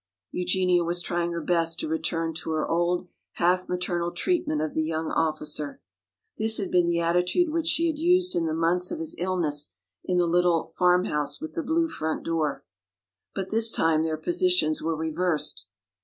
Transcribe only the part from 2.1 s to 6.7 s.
to her old half maternal treatment of the young officer. This